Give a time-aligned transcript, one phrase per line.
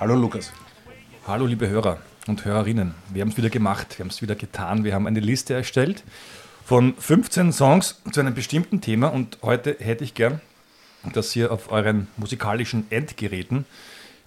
[0.00, 0.50] Hallo Lukas.
[1.26, 2.94] Hallo liebe Hörer und Hörerinnen.
[3.12, 4.82] Wir haben es wieder gemacht, wir haben es wieder getan.
[4.82, 6.04] Wir haben eine Liste erstellt
[6.64, 10.40] von 15 Songs zu einem bestimmten Thema und heute hätte ich gern,
[11.12, 13.66] dass ihr auf euren musikalischen Endgeräten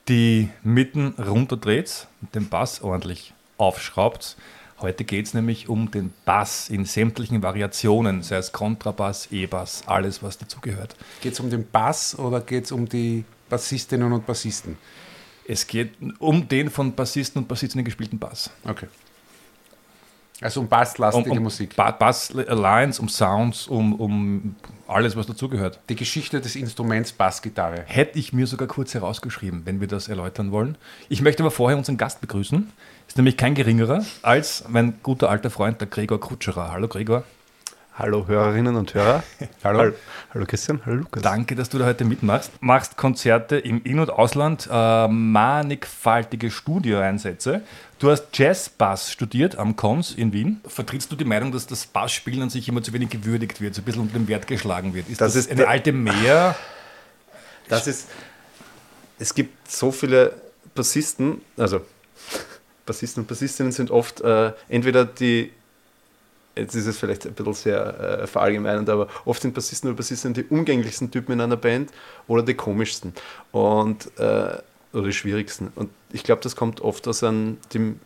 [0.08, 4.38] die Mitten runterdreht und den Bass ordentlich aufschraubt.
[4.80, 10.22] Heute geht es nämlich um den Bass in sämtlichen Variationen, sei es Kontrabass, E-Bass, alles
[10.22, 10.96] was dazugehört.
[11.22, 14.78] Geht es um den Bass oder geht es um die Bassistinnen und Bassisten?
[15.48, 18.50] Es geht um den von Bassisten und Bassistinnen gespielten Bass.
[18.66, 18.88] Okay.
[20.42, 21.76] Also um basslastige um, um Musik.
[21.76, 24.56] Ba Bass-Lines, um Sounds, um, um
[24.88, 25.80] alles, was dazugehört.
[25.88, 27.84] Die Geschichte des Instruments Bassgitarre.
[27.86, 30.78] Hätte ich mir sogar kurz herausgeschrieben, wenn wir das erläutern wollen.
[31.08, 32.70] Ich möchte aber vorher unseren Gast begrüßen.
[33.08, 36.72] Ist nämlich kein geringerer als mein guter alter Freund, der Gregor Kutscherer.
[36.72, 37.24] Hallo Gregor.
[37.96, 39.24] Hallo Hörerinnen und Hörer.
[39.64, 39.80] Hallo.
[39.80, 39.94] Hallo,
[40.34, 41.22] hallo Christian, hallo Lukas.
[41.22, 42.52] Danke, dass du da heute mitmachst.
[42.60, 47.62] Machst Konzerte im In- und Ausland, äh, mannigfaltige Studioeinsätze.
[48.00, 50.60] Du hast Jazz-Bass studiert am Cons in Wien.
[50.66, 53.84] Vertrittst du die Meinung, dass das Bassspielen an sich immer zu wenig gewürdigt wird, so
[53.84, 55.08] ein bisschen unter den Wert geschlagen wird?
[55.08, 56.56] Ist das, Das ist eine alte Mehr?
[57.70, 58.10] Das ist,
[59.20, 60.34] es gibt so viele
[60.76, 61.82] Bassisten, also
[62.86, 65.52] Bassisten und Bassistinnen sind oft äh, entweder die,
[66.56, 70.34] jetzt ist es vielleicht ein bisschen sehr äh, verallgemeinert, aber oft sind Bassisten oder Bassistinnen
[70.34, 71.92] die umgänglichsten Typen in einer Band
[72.28, 73.14] oder die komischsten
[73.52, 74.58] und, äh,
[74.94, 75.72] oder die schwierigsten.
[75.76, 78.00] Und ich glaube, das kommt oft aus einem, dem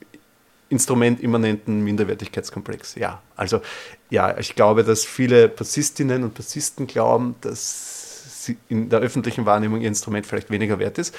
[0.69, 2.95] instrumentimmanenten Minderwertigkeitskomplex.
[2.95, 3.61] Ja, also
[4.09, 9.81] ja, ich glaube, dass viele Bassistinnen und Bassisten glauben, dass sie in der öffentlichen Wahrnehmung
[9.81, 11.13] ihr Instrument vielleicht weniger wert ist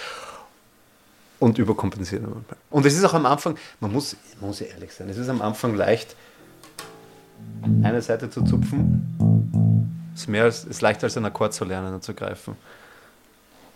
[1.38, 2.44] und überkompensieren.
[2.70, 5.40] Und es ist auch am Anfang, man muss, man muss ehrlich sein, es ist am
[5.40, 6.16] Anfang leicht,
[7.82, 10.12] eine Seite zu zupfen.
[10.14, 12.56] Ist, mehr als, ist leichter als einen Akkord zu lernen und zu greifen.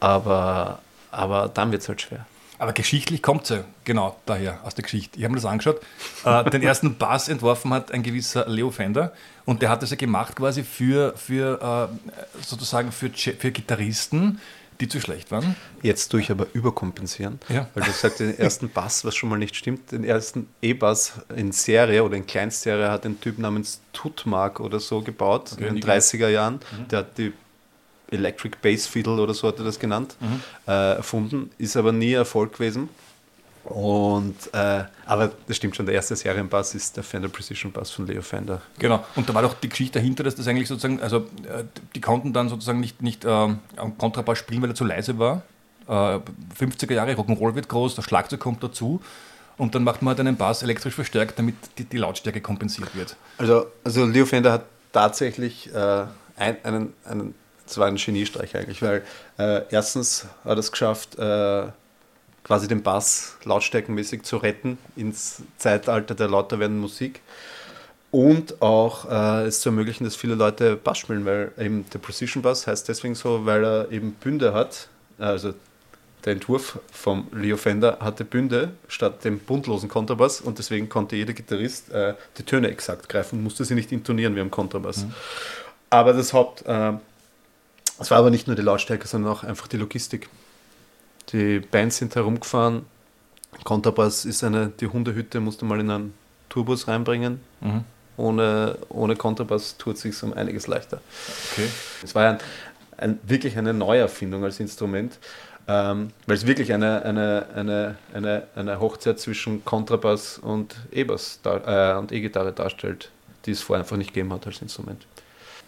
[0.00, 0.80] Aber,
[1.10, 2.26] aber dann wird es halt schwer.
[2.58, 5.18] Aber geschichtlich kommt sie genau daher, aus der Geschichte.
[5.18, 5.80] Ich habe mir das angeschaut.
[6.24, 9.12] Äh, den ersten Bass entworfen hat ein gewisser Leo Fender
[9.44, 14.40] und der hat das ja gemacht quasi für, für äh, sozusagen für, für Gitarristen,
[14.82, 15.54] die zu schlecht waren.
[15.80, 17.68] Jetzt tue ich aber überkompensieren, Ja.
[17.74, 21.52] weil du sagst, den ersten Bass, was schon mal nicht stimmt, den ersten E-Bass in
[21.52, 25.84] Serie oder in Kleinstserie hat ein Typ namens Tutmark oder so gebaut Okay, in den
[25.84, 26.58] 30er Jahren.
[26.90, 27.32] Der hat die
[28.10, 30.16] Electric Bass Fiddle oder so hat er das genannt,
[30.66, 32.88] äh, erfunden, ist aber nie Erfolg gewesen.
[33.64, 38.06] Und, äh, aber das stimmt schon, der erste Serienbass ist der Fender Precision Bass von
[38.06, 38.60] Leo Fender.
[38.78, 39.04] Genau.
[39.14, 41.64] Und da war doch die Geschichte dahinter, dass das eigentlich sozusagen, also äh,
[41.94, 45.42] die konnten dann sozusagen nicht, nicht ähm, am Kontrabass spielen, weil er zu leise war.
[45.86, 46.18] Äh,
[46.58, 49.00] 50er Jahre, Rock'n'Roll wird groß, das Schlagzeug kommt dazu.
[49.58, 53.16] Und dann macht man halt einen Bass elektrisch verstärkt, damit die, die Lautstärke kompensiert wird.
[53.38, 56.04] Also, also Leo Fender hat tatsächlich äh,
[56.36, 57.34] ein, einen, einen,
[57.64, 59.04] das war ein Geniestreich eigentlich, weil
[59.38, 61.66] äh, erstens hat er es geschafft, äh,
[62.44, 67.20] quasi den Bass lautstärkenmäßig zu retten ins Zeitalter der lauter werdenden Musik
[68.12, 72.42] und auch äh, es zu ermöglichen, dass viele Leute Bass spielen, weil eben der Precision
[72.42, 75.54] Bass heißt deswegen so, weil er eben Bünde hat, also
[76.24, 81.32] der Entwurf vom Leo Fender hatte Bünde statt dem buntlosen Kontrabass und deswegen konnte jeder
[81.32, 85.06] Gitarrist äh, die Töne exakt greifen, musste sie nicht intonieren wie am Kontrabass.
[85.90, 86.92] Aber das Haupt, äh,
[87.98, 90.28] es war aber nicht nur die Lautstärke, sondern auch einfach die Logistik.
[91.32, 92.84] Die Bands sind herumgefahren,
[93.64, 96.14] Kontrabass ist eine, die Hundehütte musste mal in einen
[96.48, 97.40] Tourbus reinbringen.
[97.60, 97.84] Mhm.
[98.16, 101.00] Ohne, ohne Kontrabass tut es sich um einiges leichter.
[101.52, 101.68] Okay.
[102.02, 102.38] Es war ein,
[102.98, 105.18] ein, wirklich eine Neuerfindung als Instrument,
[105.66, 111.94] ähm, weil es wirklich eine, eine, eine, eine, eine Hochzeit zwischen Kontrabass und E-Bass äh,
[111.94, 113.10] und E-Gitarre darstellt,
[113.46, 115.06] die es vorher einfach nicht gegeben hat als Instrument.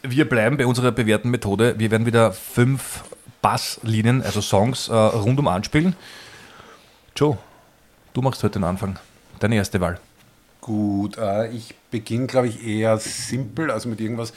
[0.03, 1.79] Wir bleiben bei unserer bewährten Methode.
[1.79, 3.05] Wir werden wieder fünf
[3.45, 5.95] Basslinien, also Songs, äh, rundum anspielen.
[7.15, 7.37] Joe,
[8.15, 8.99] du machst heute den Anfang.
[9.39, 10.01] Deine erste Wahl.
[10.63, 11.19] gut.
[11.19, 14.33] Äh, ich beginne, glaube ich, eher simpel, also mit irgendwas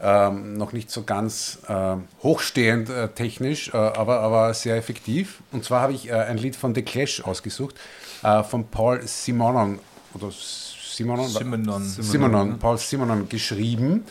[0.00, 5.40] ähm, noch nicht so ganz äh, hochstehend äh, technisch, äh, aber, aber sehr effektiv.
[5.52, 7.74] Und zwar habe ich äh, ein Lied von The Clash ausgesucht,
[8.22, 9.80] äh, von Paul Simonon
[10.14, 11.82] oder Simonon, Simonon.
[11.82, 14.04] Simonon, Paul Simonon geschrieben.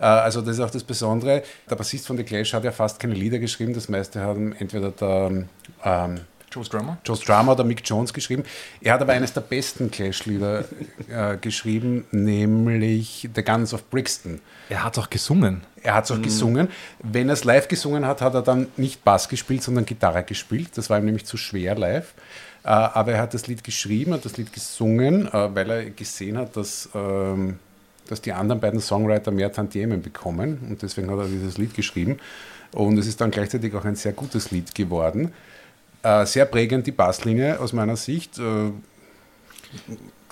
[0.00, 1.42] Äh, Also das ist auch das Besondere.
[1.68, 3.74] Der Bassist von The Clash hat ja fast keine Lieder geschrieben.
[3.74, 5.44] Das meiste haben entweder der
[5.84, 6.20] ähm,
[6.52, 6.98] Joe Strummer?
[7.04, 8.42] Joe Strummer oder Mick Jones geschrieben.
[8.80, 10.64] Er hat aber eines der besten Clash-Lieder
[11.08, 14.40] äh, geschrieben, nämlich The Guns of Brixton.
[14.68, 15.62] Er hat auch gesungen.
[15.82, 16.68] Er hat es auch gesungen.
[17.02, 20.70] Wenn er es live gesungen hat, hat er dann nicht Bass gespielt, sondern Gitarre gespielt.
[20.74, 22.14] Das war ihm nämlich zu schwer live.
[22.64, 26.36] Äh, aber er hat das Lied geschrieben, hat das Lied gesungen, äh, weil er gesehen
[26.36, 27.60] hat, dass, ähm,
[28.10, 30.58] dass die anderen beiden Songwriter mehr Tantiemen bekommen.
[30.68, 32.18] Und deswegen hat er dieses Lied geschrieben.
[32.72, 35.32] Und es ist dann gleichzeitig auch ein sehr gutes Lied geworden.
[36.02, 38.38] Äh, sehr prägend die Basslinie aus meiner Sicht.
[38.38, 38.70] Äh,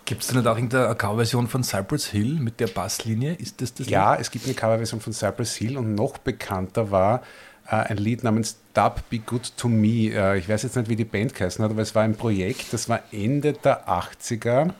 [0.05, 3.35] Gibt es denn nicht auch irgendeine Coverversion von Cypress Hill mit der Basslinie?
[3.35, 7.23] Ist das das Ja, es gibt eine Coverversion von Cypress Hill und noch bekannter war
[7.69, 10.11] äh, ein Lied namens Dub Be Good to Me.
[10.11, 12.73] Äh, ich weiß jetzt nicht, wie die Band geheißen hat, aber es war ein Projekt,
[12.73, 14.71] das war Ende der 80er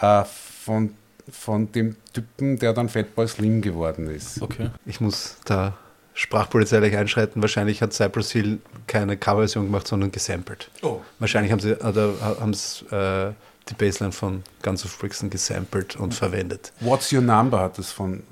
[0.00, 0.94] äh, von,
[1.30, 4.40] von dem Typen, der dann Fatboy Slim geworden ist.
[4.42, 4.70] Okay.
[4.86, 5.74] Ich muss da
[6.14, 7.40] sprachpolizeilich einschreiten.
[7.42, 10.70] Wahrscheinlich hat Cypress Hill keine Coverversion gemacht, sondern gesampelt.
[10.82, 11.00] Oh.
[11.18, 13.32] Wahrscheinlich haben sie oder haben es äh,
[13.68, 16.72] die Bassline von Guns of Brixton gesampelt und verwendet.
[16.80, 18.22] What's Your Number hat es von,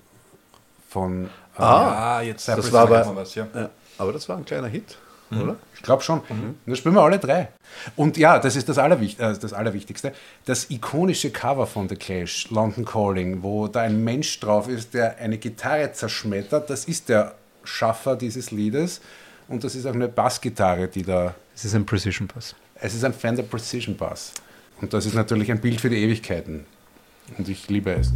[0.89, 1.27] von
[1.57, 3.47] äh, Ah, jetzt Cypress das war aber- ja.
[3.55, 4.99] Ja, aber das war ein kleiner Hit,
[5.31, 5.57] oder?
[5.75, 6.21] Ich glaube schon.
[6.29, 7.49] Und das spielen wir alle drei.
[7.97, 10.13] Und ja, das ist das, Allerwicht äh, das Allerwichtigste.
[10.45, 15.19] Das ikonische Cover von The Clash, London Calling, wo da ein Mensch drauf ist, der
[15.19, 17.35] eine Gitarre zerschmettert, das ist der
[17.65, 19.01] Schaffer dieses Liedes.
[19.49, 21.35] Und das ist auch eine Bassgitarre, die da.
[21.55, 22.55] Es ist ein Precision Bass.
[22.75, 24.33] Es ist ein Fender Precision Bass.
[24.81, 26.65] Und das ist natürlich ein Bild für die Ewigkeiten.
[27.37, 28.13] Und ich liebe es.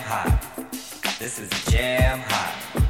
[0.00, 0.40] Hot.
[1.18, 2.87] This is jam hot.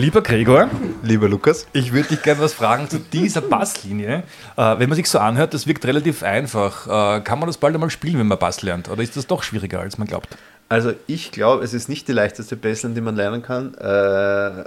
[0.00, 0.70] Lieber Gregor,
[1.02, 1.66] Lieber Lukas.
[1.74, 4.22] ich würde dich gerne was fragen zu dieser Basslinie.
[4.56, 6.86] Äh, wenn man sich so anhört, das wirkt relativ einfach.
[7.18, 8.88] Äh, kann man das bald einmal spielen, wenn man Bass lernt?
[8.88, 10.38] Oder ist das doch schwieriger, als man glaubt?
[10.70, 13.74] Also ich glaube, es ist nicht die leichteste Bassline, die man lernen kann.
[13.74, 14.64] Äh,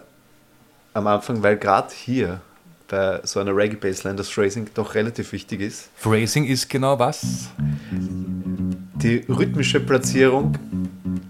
[0.93, 2.39] am Anfang, weil gerade hier
[2.87, 5.89] bei so einer Reggae-Bassline das Phrasing doch relativ wichtig ist.
[5.95, 7.49] Phrasing ist genau was?
[7.89, 10.59] Die rhythmische Platzierung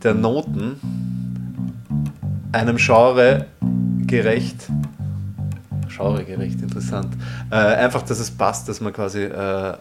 [0.04, 1.13] der Noten
[2.54, 3.48] einem Genre
[4.06, 4.68] gerecht.
[5.90, 7.14] Genre gerecht, interessant.
[7.52, 9.76] Äh, einfach, dass es passt, dass man quasi äh, äh,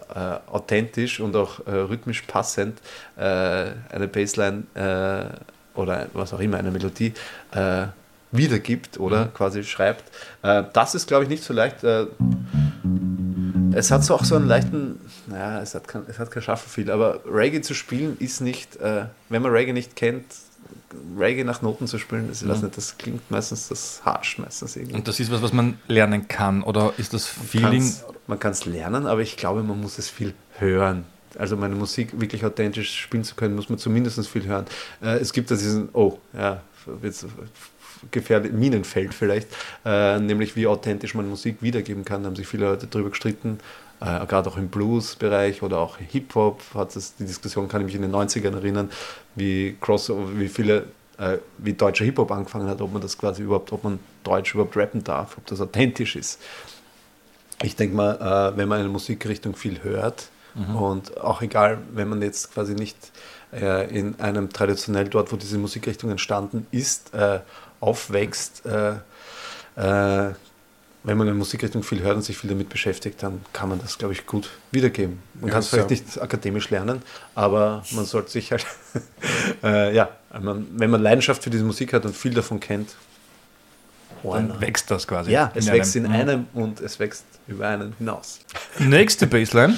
[0.51, 2.79] authentisch und auch äh, rhythmisch passend
[3.15, 7.13] äh, eine Bassline äh, oder was auch immer, eine Melodie
[8.31, 10.03] wiedergibt oder quasi schreibt.
[10.41, 11.77] Das ist, glaube ich, nicht so leicht.
[13.73, 16.91] Es hat so auch so einen leichten, naja, es hat kein, es hat kein Shuffle-Feel,
[16.91, 20.25] aber Reggae zu spielen ist nicht, wenn man Reggae nicht kennt,
[21.17, 24.75] Reggae nach Noten zu spielen, das, ich weiß nicht, das klingt meistens, das harscht meistens
[24.75, 24.95] irgendwie.
[24.95, 26.63] Und das ist was, was man lernen kann?
[26.63, 27.91] Oder ist das Feeling?
[28.27, 31.05] Man kann es lernen, aber ich glaube, man muss es viel hören.
[31.37, 34.65] Also meine Musik wirklich authentisch spielen zu können, muss man zumindest viel hören.
[35.01, 36.61] Äh, es gibt da diesen, oh, ja,
[37.01, 37.25] jetzt
[38.11, 39.47] gefährlich, Minenfeld vielleicht,
[39.85, 42.23] äh, nämlich wie authentisch man Musik wiedergeben kann.
[42.23, 43.59] Da haben sich viele Leute darüber gestritten,
[44.03, 47.95] äh, gerade auch im Blues-Bereich oder auch Hip-Hop hat es, die Diskussion kann ich mich
[47.95, 48.89] in den 90ern erinnern,
[49.35, 53.71] wie Crossover, wie viele, äh, wie deutscher Hip-Hop angefangen hat, ob man das quasi überhaupt,
[53.71, 56.41] ob man Deutsch überhaupt rappen darf, ob das authentisch ist.
[57.61, 60.29] Ich denke mal, äh, wenn man eine Musikrichtung viel hört
[60.75, 62.95] und auch egal, wenn man jetzt quasi nicht
[63.51, 67.39] äh, in einem traditionell dort, wo diese Musikrichtung entstanden ist, äh,
[67.79, 68.95] aufwächst, äh,
[69.75, 70.33] äh,
[71.03, 73.97] wenn man eine Musikrichtung viel hört und sich viel damit beschäftigt, dann kann man das,
[73.97, 75.19] glaube ich, gut wiedergeben.
[75.35, 77.01] Man Ja, kann es vielleicht nicht akademisch lernen,
[77.35, 78.65] aber man sollte sich halt,
[79.63, 80.09] äh, ja,
[80.41, 82.95] man, wenn man Leidenschaft für diese Musik hat und viel davon kennt,
[84.23, 85.31] Dann wächst das quasi.
[85.31, 86.11] ja, es in wächst in Mhm.
[86.11, 88.39] einem und es wächst über einen hinaus.
[88.79, 89.77] Nächste Bassline,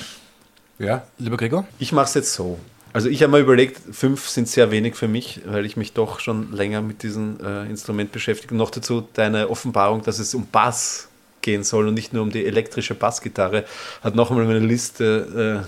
[0.77, 1.65] Ja, lieber Gregor.
[1.79, 2.59] Ich mache es jetzt so.
[2.93, 6.19] Also ich habe mal überlegt, fünf sind sehr wenig für mich, weil ich mich doch
[6.19, 8.53] schon länger mit diesem äh, Instrument beschäftige.
[8.53, 11.07] Und noch dazu deine Offenbarung, dass es um Bass
[11.45, 13.63] gehen soll und nicht nur um die elektrische Bassgitarre,
[14.03, 15.63] hat noch einmal meine Liste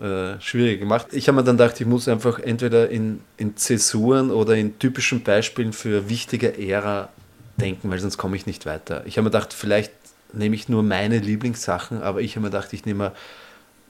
[0.00, 1.06] äh, äh, schwierig gemacht.
[1.12, 5.22] Ich habe mir dann gedacht, ich muss einfach entweder in, in Zäsuren oder in typischen
[5.22, 7.10] Beispielen für wichtige Ära
[7.56, 9.04] denken, weil sonst komme ich nicht weiter.
[9.06, 9.92] Ich habe mir gedacht, vielleicht
[10.32, 13.12] nehme ich nur meine Lieblingssachen, aber ich habe mir gedacht, ich nehme,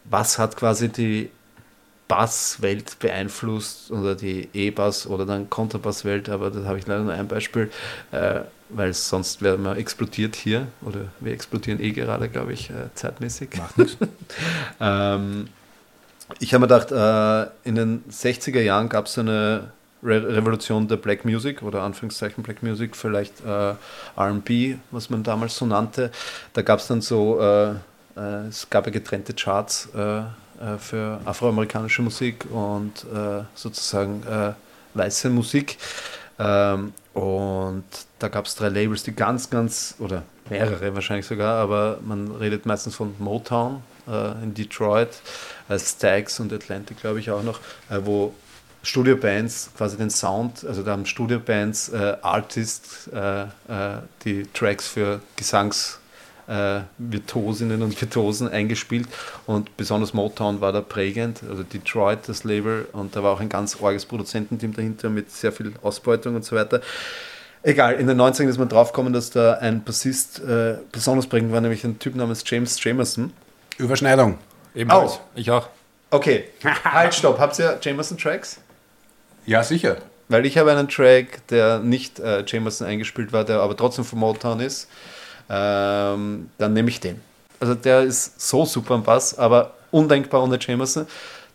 [0.05, 1.31] was hat quasi die
[2.07, 7.29] Basswelt beeinflusst oder die E-Bass oder dann Kontrabasswelt, aber da habe ich leider nur ein
[7.29, 7.71] Beispiel,
[8.13, 8.41] äh,
[8.75, 13.51] weil sonst werden wir explodiert hier oder wir explodieren eh gerade, glaube ich, äh, zeitmäßig.
[14.81, 15.49] Ähm,
[16.41, 20.97] ich habe mir gedacht, äh, in den 60er Jahren gab es eine Re Revolution der
[20.97, 23.75] Black Music oder Anführungszeichen Black Music, vielleicht äh,
[24.17, 26.11] RB, was man damals so nannte.
[26.53, 27.71] Da gab es dann so, äh,
[28.17, 30.23] äh, es gab ja getrennte Charts äh,
[30.79, 33.05] für afroamerikanische Musik und
[33.55, 34.23] sozusagen
[34.95, 35.77] weiße Musik.
[36.39, 37.85] Ähm, und
[38.19, 42.67] da gab es drei Labels, die ganz, ganz, oder mehrere wahrscheinlich sogar, aber man redet
[42.67, 45.11] meistens von Motown äh, in Detroit,
[45.69, 48.35] äh, Stags und Atlantic, glaube ich auch noch, äh, wo
[48.83, 53.47] Studiobands quasi den Sound, also da haben Studiobands, äh, Artists, äh, äh,
[54.25, 56.01] die Tracks für Gesangs
[56.49, 59.09] äh, Virtuosinnen und Virtuosen eingespielt
[59.47, 63.49] und besonders Motown war da prägend, also Detroit das Label und da war auch ein
[63.49, 66.81] ganz orges Produzententeam dahinter mit sehr viel Ausbeutung und so weiter.
[67.63, 71.63] Egal, in den 90ern ist man draufgekommen, dass da ein Bassist äh, besonders prägend war,
[71.63, 73.33] nämlich ein Typ namens James Jamerson.
[73.79, 74.39] Überschneidung.
[74.75, 75.13] Ebenfalls.
[75.13, 75.21] Au.
[75.35, 75.69] Ich auch.
[76.11, 76.45] Okay,
[76.85, 77.39] halt, stopp.
[77.39, 78.61] Habt ihr Jamerson-Tracks?
[79.47, 79.97] Ja, sicher.
[80.29, 84.19] Weil ich habe einen Track, der nicht äh, Jamerson eingespielt war, der aber trotzdem von
[84.19, 84.89] Motown ist.
[85.49, 87.21] Ähm, dann nehme ich den.
[87.61, 91.07] Also der ist so super am Bass, aber undenkbar ohne Jamerson.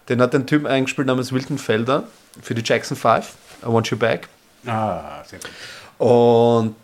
[0.07, 2.03] Den hat ein Typ eingespielt namens Wilton Felder
[2.41, 4.27] für die Jackson 5, I Want You Back.
[4.65, 5.49] Ah, sehr gut.
[5.99, 6.75] Und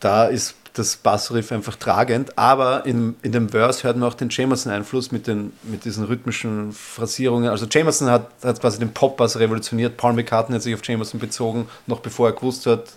[0.00, 4.28] da ist das Bassriff einfach tragend, aber in, in dem Verse hört man auch den
[4.28, 7.48] Jamerson-Einfluss mit, den, mit diesen rhythmischen Phrasierungen.
[7.48, 9.96] Also Jamerson hat, hat quasi den Pop-Bass revolutioniert.
[9.96, 12.88] Paul McCartney hat sich auf Jamerson bezogen, noch bevor er gewusst hat,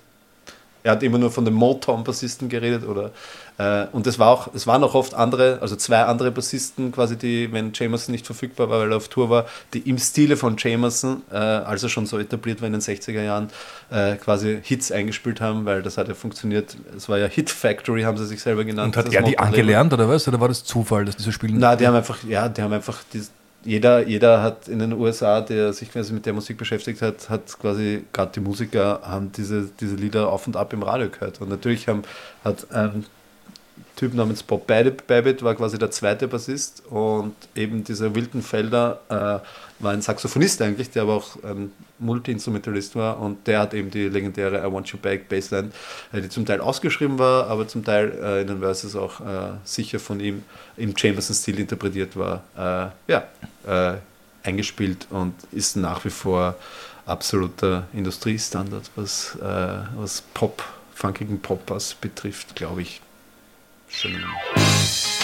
[0.88, 3.12] er hat immer nur von dem Motown-Bassisten geredet oder
[3.58, 7.18] äh, und es war auch, es waren auch oft andere, also zwei andere Bassisten quasi,
[7.18, 10.56] die, wenn Jamerson nicht verfügbar war, weil er auf Tour war, die im Stile von
[10.58, 13.50] Jamerson, äh, als er schon so etabliert war in den 60er Jahren,
[13.90, 16.78] äh, quasi Hits eingespielt haben, weil das hat ja funktioniert.
[16.96, 18.96] Es war ja Hit Factory, haben sie sich selber genannt.
[18.96, 20.26] Und hat er die angelernt oder was?
[20.30, 21.58] Oder war das Zufall, dass die so spielen?
[21.58, 23.22] Na, die haben einfach, ja, die haben einfach, die,
[23.64, 27.60] jeder, jeder hat in den USA, der sich quasi mit der Musik beschäftigt hat, hat
[27.60, 31.42] quasi, gerade die Musiker, haben diese, diese Lieder auf und ab im Radio gehört.
[31.42, 32.04] Und natürlich haben,
[32.44, 33.06] hat ein
[33.98, 39.84] Typ namens Bob Babbitt, war quasi der zweite Bassist und eben dieser Wilton Felder äh,
[39.84, 44.08] war ein Saxophonist eigentlich, der aber auch ein Multi-Instrumentalist war und der hat eben die
[44.08, 45.72] legendäre I Want You Back Bassline,
[46.14, 49.54] äh, die zum Teil ausgeschrieben war, aber zum Teil äh, in den Verses auch äh,
[49.64, 50.44] sicher von ihm
[50.78, 53.28] im Chamberson-Stil interpretiert war, äh, ja,
[53.66, 53.98] äh,
[54.44, 56.54] eingespielt und ist nach wie vor
[57.08, 63.02] absoluter Industriestandard, was, was Pop, funkigen Pop-Bass betrifft, glaube ich.
[63.90, 65.17] Schön.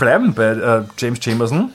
[0.00, 1.70] Bleiben bei äh, James Jamerson.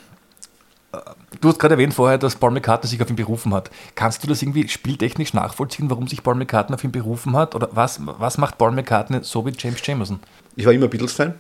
[0.92, 0.98] Äh,
[1.42, 3.70] Du hast gerade erwähnt vorher, dass Paul McCartney sich auf ihn berufen hat.
[3.96, 7.56] Kannst du das irgendwie spieltechnisch nachvollziehen, warum sich Paul McCartney auf ihn berufen hat?
[7.56, 10.20] Oder was, was macht Paul McCartney so wie James Jamerson?
[10.56, 11.34] Ich war immer Beatles-Fan,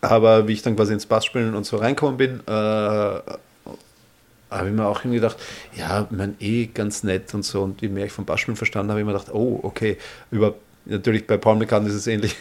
[0.00, 4.86] aber wie ich dann quasi ins Bassspielen und so reinkommen bin, äh, habe ich mir
[4.86, 5.36] auch irgendwie gedacht,
[5.76, 7.62] ja, mein eh ganz nett und so.
[7.62, 9.98] Und je mehr ich vom Bassspielen verstanden habe, habe ich mir gedacht, oh, okay,
[10.30, 12.34] über, natürlich bei Paul McCartney ist es ähnlich,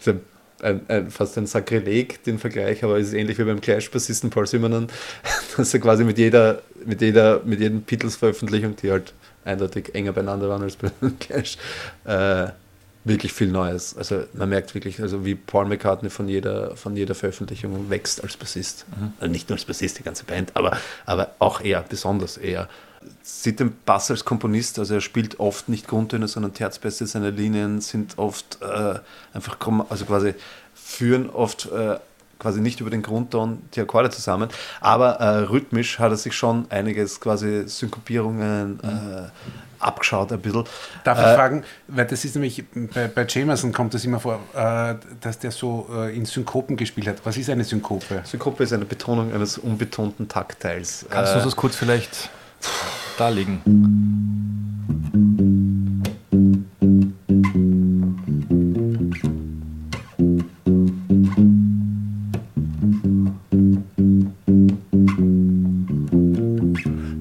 [0.62, 4.46] ein, ein, fast ein Sakrileg, den Vergleich, aber es ist ähnlich wie beim Clash-Bassisten Paul
[4.46, 4.88] Simonon,
[5.56, 9.12] dass er quasi mit jeder, mit jeder, mit jedem Beatles-Veröffentlichung, die halt
[9.44, 11.58] eindeutig enger beieinander waren als bei Clash,
[12.04, 12.48] äh,
[13.04, 13.96] wirklich viel Neues.
[13.96, 18.36] Also man merkt wirklich, also wie Paul McCartney von jeder, von jeder Veröffentlichung wächst als
[18.36, 18.86] Bassist.
[19.18, 22.68] Also nicht nur als Bassist, die ganze Band, aber, aber auch er, besonders er.
[23.22, 27.06] Sieht den Bass als Komponist, also er spielt oft nicht Grundtöne, sondern Terzbässe.
[27.06, 28.98] Seine Linien sind oft äh,
[29.32, 29.56] einfach,
[29.88, 30.34] also quasi
[30.74, 31.98] führen oft äh,
[32.38, 34.48] quasi nicht über den Grundton die Akkorde zusammen,
[34.80, 39.28] aber äh, rhythmisch hat er sich schon einiges quasi Synkopierungen äh,
[39.78, 40.64] abgeschaut ein bisschen.
[41.04, 44.40] Darf ich Äh, fragen, weil das ist nämlich, bei, bei Jamerson kommt das immer vor,
[44.54, 47.16] äh, dass der so äh, in Synkopen gespielt hat.
[47.24, 48.22] Was ist eine Synkope?
[48.24, 51.06] Synkope ist eine Betonung eines unbetonten Taktteils.
[51.10, 52.30] Kannst du uns das kurz vielleicht
[53.18, 53.60] darlegen?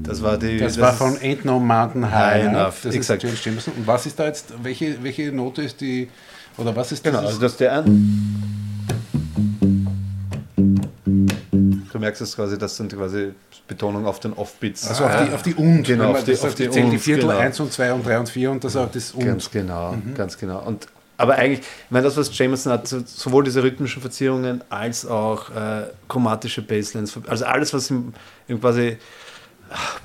[0.04, 0.58] das war die.
[0.58, 2.44] Das, war von Ain't No Mountain High.
[2.44, 2.50] High ne?
[2.60, 3.24] Enough, Das exakt.
[3.24, 3.74] ist James Jamerson.
[3.78, 6.10] Und was ist da jetzt, welche, welche Note ist die,
[6.58, 8.51] oder was ist Genau, dieses- also das ist der ein.
[12.02, 13.32] Merkst es quasi, das sind quasi
[13.68, 14.88] Betonung auf den Offbeats.
[14.90, 15.84] Also auf die, auf die Und.
[15.84, 17.38] Genau, auf die- das auf die die Und, Viertel genau.
[17.40, 19.26] 1 und 2 und 3 und 4 und das auch das Und.
[19.26, 20.14] Ganz genau, Mhm.
[20.16, 20.62] ganz genau.
[20.64, 20.88] Und,
[21.18, 25.50] aber eigentlich, ich meine, das, was Jameson hat, so- sowohl diese rhythmischen Verzierungen als auch
[25.52, 28.14] äh, chromatische Basslines, also alles, was im,
[28.50, 28.98] im quasi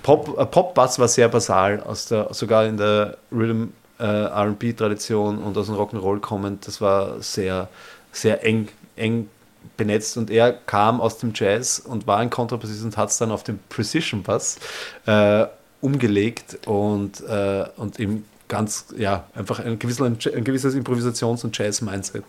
[0.02, 5.56] Pop, äh, Pop-Bass war sehr basal, aus der, sogar in der Rhythm äh, RB-Tradition und
[5.56, 7.68] aus dem Rock'n'Roll kommend, das war sehr,
[8.12, 9.28] sehr eng, eng
[9.76, 13.30] benetzt und er kam aus dem Jazz und war ein Kontrabassist und hat es dann
[13.30, 14.58] auf den Precision Bass
[15.06, 15.46] äh,
[15.80, 22.24] umgelegt und, äh, und ihm ganz, ja, einfach ein, gewisser, ein gewisses Improvisations- und Jazz-Mindset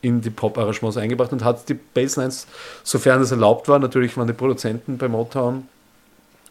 [0.00, 2.46] in die Pop-Arrangements eingebracht und hat die Basslines,
[2.82, 5.66] sofern es erlaubt war, natürlich waren die Produzenten bei Motown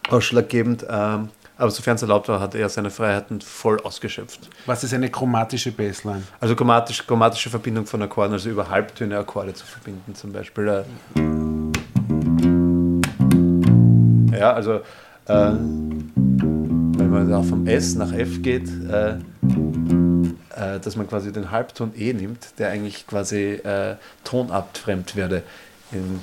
[0.10, 1.30] ausschlaggebend, ähm,
[1.64, 4.50] aber sofern es erlaubt war, hat er seine Freiheiten voll ausgeschöpft.
[4.66, 6.24] Was ist eine chromatische Bassline?
[6.42, 10.68] Also chromatisch, chromatische Verbindung von Akkorden, also über Halbtöne Akkorde zu verbinden zum Beispiel.
[10.68, 10.84] äh.
[14.38, 21.08] Ja, also äh, wenn man da vom S nach F geht, äh, äh, dass man
[21.08, 23.96] quasi den Halbton E nimmt, der eigentlich quasi äh,
[24.26, 25.44] tonabfremd werde.
[25.94, 26.20] In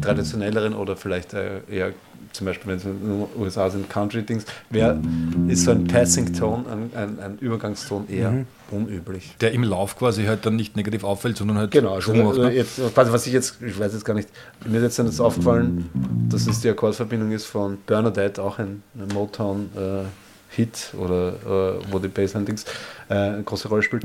[0.00, 1.92] die traditionelleren oder vielleicht äh, eher
[2.32, 5.00] zum Beispiel, wenn es in den USA sind, Country-Dings, wäre,
[5.48, 8.46] ist so ein Passing-Ton, ein, ein, ein Übergangston eher Mhm.
[8.70, 9.34] unüblich.
[9.40, 12.38] Der im Lauf quasi halt dann nicht negativ auffällt, sondern halt Genau, also, Schwung macht,
[12.38, 12.52] also ne?
[12.54, 14.28] jetzt, quasi was ich jetzt, ich weiß jetzt gar nicht,
[14.64, 15.90] mir ist jetzt dann das aufgefallen,
[16.28, 21.32] dass es die Akkordverbindung ist von Bernadette, auch ein, ein Motown-Hit oder
[21.78, 22.64] äh, wo die Bassline-Dings
[23.10, 24.04] äh, eine große Rolle spielt.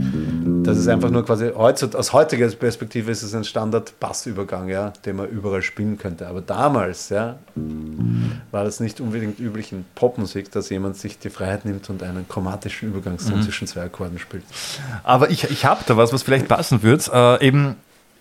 [0.64, 5.18] Das ist einfach nur quasi, heutzutage, aus heutiger Perspektive ist es ein Standard-Bassübergang, ja, den
[5.18, 6.28] man überall spielen könnte.
[6.28, 7.38] Aber damals, ja,
[8.52, 12.28] war das nicht unbedingt üblich in Popmusik, dass jemand sich die Freiheit nimmt und einen
[12.28, 14.44] chromatischen Übergangston zwischen zwei Akkorden spielt.
[15.04, 17.10] Aber ich, ich habe da was, was vielleicht passen wird.
[17.14, 17.76] Äh, eben,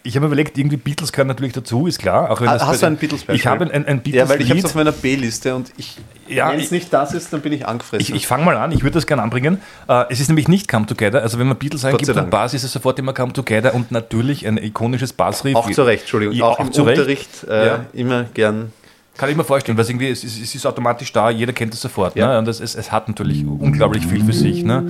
[0.07, 2.31] ich habe mir überlegt, irgendwie Beatles gehören natürlich dazu, ist klar.
[2.31, 3.35] Auch wenn Ah, hast du ein Beatles-Beispiel?
[3.37, 5.97] Ich habe ein, ein Ja, weil ich habe es auf meiner B-Liste und ich,
[6.29, 8.03] Ja, wenn es nicht das ist, dann bin ich angefressen.
[8.03, 9.63] Ich, ich fange mal an, ich würde das gerne anbringen.
[9.89, 11.23] Äh, es ist nämlich nicht Come Together.
[11.23, 12.31] Also wenn man Beatles eingibt und.
[12.31, 15.57] Bass, ist es sofort immer Come Together und natürlich ein ikonisches Bassriff.
[15.57, 16.35] auch zu Recht, Entschuldigung.
[16.37, 16.99] Ja, auch, auch im zu Recht.
[16.99, 17.85] Unterricht äh, Ja.
[17.95, 18.73] immer gern.
[19.17, 21.73] Kann ich mir vorstellen, weil es irgendwie, es ist, es ist automatisch da, jeder kennt
[21.73, 22.17] es sofort.
[22.17, 22.33] Ja.
[22.33, 22.39] Ne?
[22.41, 24.65] Und es, es, es hat natürlich unglaublich viel für sich.
[24.65, 24.83] Ne?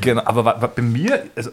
[0.00, 1.50] Genau, aber bei mir, also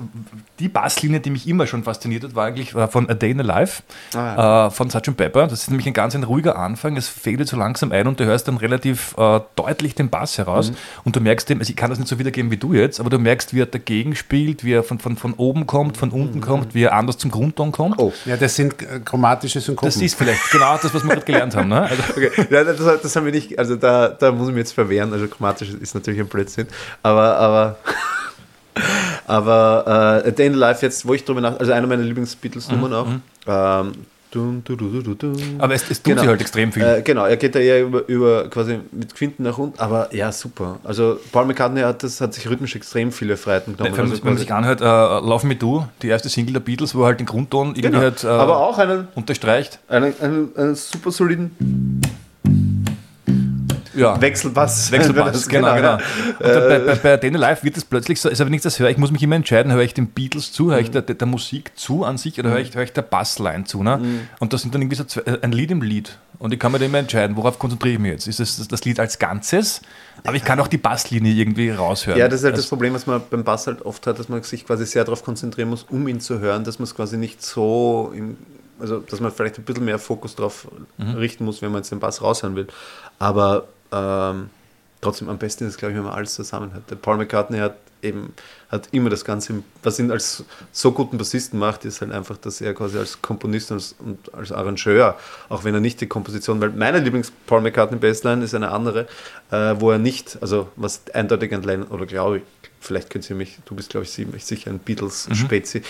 [0.59, 3.39] die Basslinie, die mich immer schon fasziniert hat, war eigentlich äh, von A Day in
[3.39, 5.15] a Life Ah, äh, von Sgt.
[5.15, 5.47] Pepper.
[5.47, 8.25] Das ist nämlich ein ganz ein ruhiger Anfang, es fädelt so langsam ein und du
[8.25, 10.43] hörst dann relativ äh, deutlich den Bass Mhm.
[10.43, 10.71] heraus
[11.05, 13.09] und du merkst dem, also ich kann das nicht so wiedergeben wie du jetzt, aber
[13.09, 16.41] du merkst, wie er dagegen spielt, wie er von, von, von oben kommt, von unten
[16.41, 17.97] kommt, wie er anders zum Grundton kommt.
[17.97, 18.03] Mhm.
[18.03, 18.13] Oh.
[18.25, 19.87] Ja, das sind äh, chromatische Synkopen.
[19.87, 21.69] Das ist vielleicht genau das, was wir gerade gelernt haben.
[21.69, 21.81] Ne?
[21.81, 22.31] Also, Okay.
[22.49, 25.13] Ja, das, das haben wir nicht, also da, da muss ich mir jetzt verwehren.
[25.13, 26.67] Also chromatisch ist natürlich ein Blödsinn.
[27.03, 27.68] Aber, aber,
[29.27, 32.03] aber äh, A Day in the Life jetzt, wo ich drüber nach, also eine meiner
[32.03, 33.07] Lieblings-Beatles-Nummern auch.
[33.47, 33.91] Ähm,
[34.31, 35.27] dun, du, du, du, du.
[35.27, 36.21] Mhm, aber es, es tut Genau.
[36.21, 36.83] sich halt extrem viel.
[36.83, 40.31] Äh, genau, er geht da eher über, über quasi mit Quinten nach unten, aber ja,
[40.31, 40.77] super.
[40.83, 43.95] Also Paul McCartney hat, das, hat sich rhythmisch extrem viele Freiheiten genommen.
[43.97, 46.59] Wenn, man- also wenn man sich anhört, äh, Love Me Do, die erste Single der
[46.61, 47.99] Beatles, wo halt den Grundton irgendwie genau.
[48.01, 49.79] halt äh, aber auch einen, unterstreicht.
[49.89, 52.01] einen, einen, einen super soliden
[53.93, 54.19] Ja.
[54.21, 54.91] Wechselbass.
[54.91, 55.93] Wechselbass, genau, genau.
[55.95, 56.01] Und
[56.45, 58.89] Äh, bei, bei, bei Dane Live wird es plötzlich so, also wenn ich das höre,
[58.89, 61.27] ich muss mich immer entscheiden, höre ich den Beatles zu, höre ich der, der, der
[61.27, 63.81] Musik zu an sich oder höre ich, höre ich der Bassline zu.
[63.83, 64.27] Ne?
[64.39, 66.17] Und das sind dann irgendwie so zwei, äh, ein Lied im Lied.
[66.37, 68.27] Und ich kann mir dann immer entscheiden, worauf konzentriere ich mich jetzt?
[68.27, 69.81] Ist es das, das Lied als Ganzes?
[70.23, 72.17] Aber ich kann auch die Basslinie irgendwie raushören.
[72.17, 74.29] Ja, das ist halt das Also- Problem, was man beim Bass halt oft hat, dass
[74.29, 77.17] man sich quasi sehr darauf konzentrieren muss, um ihn zu hören, dass man es quasi
[77.17, 78.37] nicht so, im,
[78.79, 81.15] also dass man vielleicht ein bisschen mehr Fokus darauf Mhm.
[81.15, 82.67] richten muss, wenn man jetzt den Bass raushören will.
[83.17, 84.49] Aber ähm,
[85.01, 86.89] trotzdem am besten ist glaube ich, wenn man alles zusammen hat.
[86.89, 88.33] Der Paul McCartney hat eben
[88.69, 92.61] hat immer das Ganze, was ihn als so guten Bassisten macht, ist halt einfach, dass
[92.61, 95.17] er quasi als Komponist und als, und als Arrangeur,
[95.49, 99.07] auch wenn er nicht die Komposition, weil meine Lieblings-Paul McCartney Bassline ist eine andere,
[99.51, 102.43] äh, wo er nicht, also was eindeutig ein Lennon, oder glaube ich,
[102.79, 105.81] vielleicht könnt ihr mich, du bist glaube ich sicher ein Beatles-Spezi,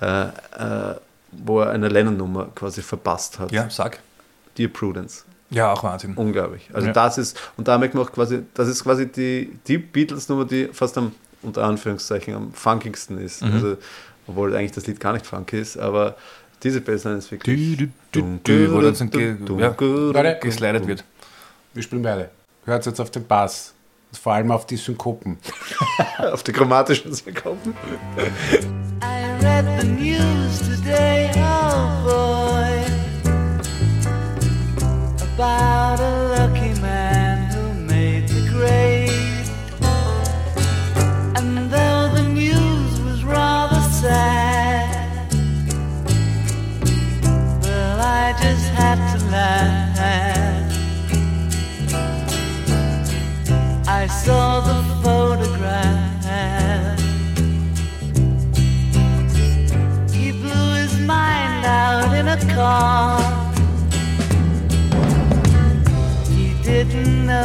[0.00, 0.94] äh, äh,
[1.32, 3.52] wo er eine Lennon-Nummer quasi verpasst hat.
[3.52, 3.98] Ja, sag.
[4.56, 5.24] Dear Prudence.
[5.50, 6.14] Ja, auch Wahnsinn.
[6.14, 6.68] Unglaublich.
[6.72, 6.92] Also Ja.
[6.92, 10.68] das ist, und da merkt man auch quasi, das ist quasi die, die Beatles-Nummer, die
[10.72, 13.42] fast am, unter Anführungszeichen, am funkigsten ist.
[13.42, 13.52] Mhm.
[13.54, 13.76] Also,
[14.26, 16.16] obwohl eigentlich das Lied gar nicht funky ist, aber
[16.62, 17.76] diese Bassline ist wirklich...
[17.78, 21.04] Dü, dü, dü, wo dann so ge, ja, geslidet wird.
[21.72, 22.28] Wir spielen beide.
[22.64, 23.72] Hört jetzt auf den Bass.
[24.10, 25.38] Und vor allem auf die Synkopen.
[26.32, 27.74] Auf die chromatischen Synkopen.
[29.02, 31.30] I read the news today,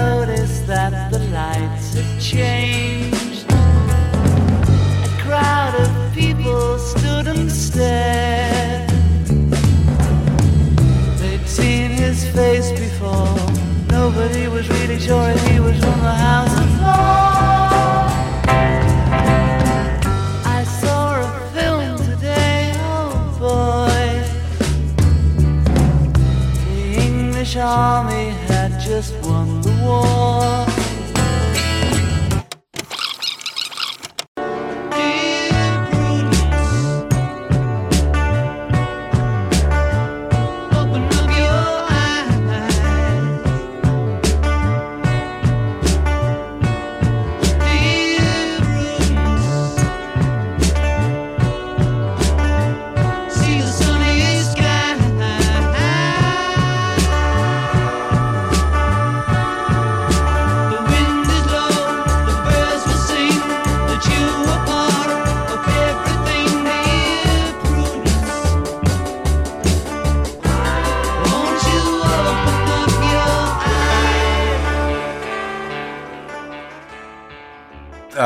[0.03, 3.45] notice that the lights had changed.
[5.07, 8.89] A crowd of people stood and stared.
[11.19, 13.37] They'd seen his face before.
[13.99, 16.69] Nobody was really sure he was from the House of.
[20.57, 22.61] I saw a film today,
[22.91, 23.11] oh
[23.45, 24.05] boy.
[26.67, 30.62] The English army had just won the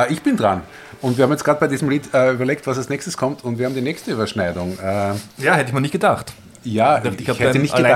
[0.06, 0.62] Äh, ich bin dran.
[1.02, 3.44] Und wir haben jetzt gerade bei diesem Lied äh, überlegt, was als nächstes kommt.
[3.44, 4.78] Und wir haben die nächste Überschneidung.
[4.80, 6.34] Äh, Ja, hätte ich mir nicht gedacht.
[6.64, 7.92] ja, Ich, ich, ich hätte nicht gedacht,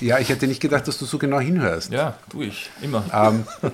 [0.00, 1.90] ja, ich hätte nicht gedacht, dass du so genau hinhörst.
[1.92, 2.70] Ja, tue ich.
[2.82, 3.04] Immer.
[3.12, 3.44] Ähm,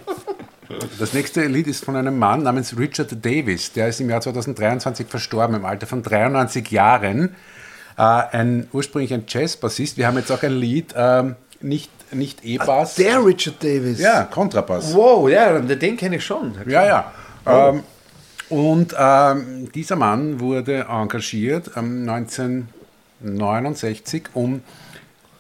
[0.99, 3.73] das nächste Lied ist von einem Mann namens Richard Davis.
[3.73, 7.35] Der ist im Jahr 2023 verstorben, im Alter von 93 Jahren.
[7.99, 9.97] Äh, ein, ursprünglich ein Jazzbassist.
[9.97, 12.95] Wir haben jetzt auch ein Lied, ähm, nicht, nicht E-Bass.
[12.97, 13.99] Der Richard Davis.
[14.01, 14.95] ja, Kontrabass.
[14.95, 16.55] Wow, ja, den kenne ich schon.
[16.67, 17.13] Ja, ja.
[17.47, 17.83] Ähm,
[18.49, 24.63] und ähm, dieser Mann wurde engagiert ähm, 1969, um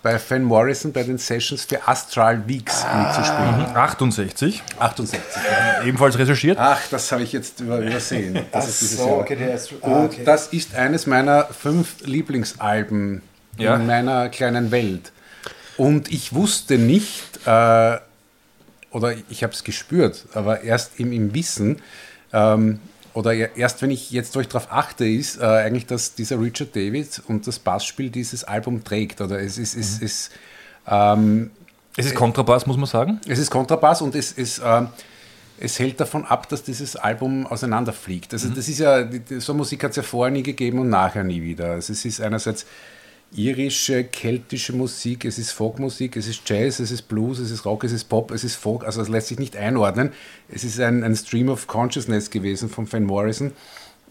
[0.02, 3.74] bei Van Morrison bei den Sessions für Astral Weeks mitzuspielen.
[3.74, 4.62] 68.
[4.78, 5.20] 68.
[5.86, 6.58] Ebenfalls recherchiert.
[6.60, 8.38] Ach, das habe ich jetzt über, übersehen.
[8.52, 9.18] Das ist dieses so, Jahr.
[9.20, 9.38] okay,
[9.80, 10.22] ah, Und okay.
[10.24, 13.22] das ist eines meiner fünf Lieblingsalben
[13.56, 13.76] Ja.
[13.76, 15.10] in meiner kleinen Welt.
[15.76, 17.98] Und ich wusste nicht, äh,
[18.90, 21.80] oder ich habe es gespürt, aber erst im, im Wissen,
[22.32, 22.80] ähm,
[23.14, 27.22] oder erst wenn ich jetzt, ich darauf achte, ist äh, eigentlich, dass dieser Richard David
[27.28, 29.20] und das Bassspiel dieses Album trägt.
[29.20, 30.32] Oder es ist, es ist
[30.88, 31.52] ähm,
[31.96, 33.20] Es ist Kontrabass, muss man sagen.
[33.28, 34.88] es ist Kontrabass und es, es, ähm,
[35.60, 38.32] es hält davon ab, dass dieses Album auseinanderfliegt.
[38.32, 39.08] Also das ist ja,
[39.38, 41.70] so Musik hat es ja vorher nie gegeben und nachher nie wieder.
[41.70, 42.66] Also es ist einerseits
[43.34, 47.84] irische, keltische Musik, es ist Folkmusik, es ist Jazz, es ist Blues, es ist Rock,
[47.84, 50.12] es ist Pop, es ist Folk, also es lässt sich nicht einordnen.
[50.48, 53.52] Es ist ein, ein Stream of Consciousness gewesen von Van Morrison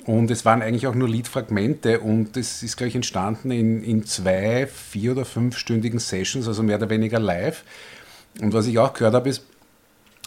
[0.06, 4.06] und es waren eigentlich auch nur Liedfragmente und es ist, glaube ich, entstanden in, in
[4.06, 7.64] zwei, vier oder fünfstündigen Sessions, also mehr oder weniger live.
[8.42, 9.44] Und was ich auch gehört habe, ist,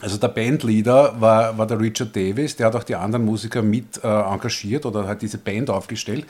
[0.01, 4.03] also der Bandleader war, war der Richard Davis, der hat auch die anderen Musiker mit
[4.03, 6.27] äh, engagiert oder hat diese Band aufgestellt.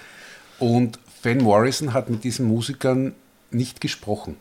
[0.59, 3.14] Und Van Morrison hat mit diesen Musikern
[3.50, 4.37] nicht gesprochen.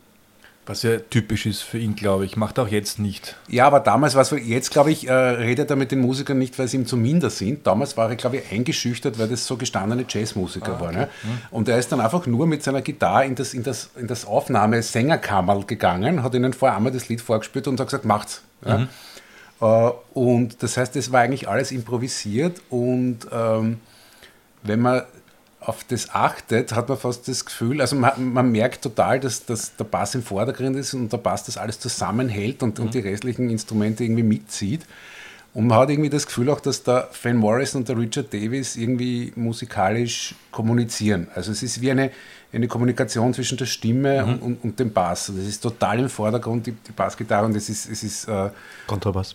[0.68, 2.36] Was ja typisch ist für ihn, glaube ich.
[2.36, 3.36] Macht er auch jetzt nicht.
[3.46, 6.38] Ja, aber damals war es, so- jetzt glaube ich, äh, redet er mit den Musikern
[6.38, 7.64] nicht, weil sie ihm zu minder sind.
[7.68, 10.96] Damals war er, glaube ich, eingeschüchtert, weil das so gestandene Jazzmusiker waren.
[10.96, 11.08] Ja?
[11.52, 14.24] Und er ist dann einfach nur mit seiner Gitarre in das, in das, in das
[14.24, 18.42] Aufnahme-Sängerkammerl gegangen, hat ihnen vorher einmal das Lied vorgespielt und hat gesagt, macht's.
[18.66, 18.88] Ja?
[19.60, 23.78] Äh, und das heißt, das war eigentlich alles improvisiert und ähm,
[24.64, 25.02] wenn man
[25.60, 29.74] auf das achtet, hat man fast das Gefühl, also man, man merkt total, dass, dass
[29.74, 33.50] der Bass im Vordergrund ist und der Bass das alles zusammenhält und, und die restlichen
[33.50, 34.86] Instrumente irgendwie mitzieht.
[35.54, 38.76] Und man hat irgendwie das Gefühl auch, dass der Van Morrison und der Richard Davis
[38.76, 41.28] irgendwie musikalisch kommunizieren.
[41.34, 42.10] Also es ist wie eine,
[42.52, 45.32] eine Kommunikation zwischen der Stimme und, und, und dem Bass.
[45.34, 48.50] Das ist total im Vordergrund, die, die Bassgitarre, und es ist, es ist äh,
[48.86, 49.34] Kontrabass.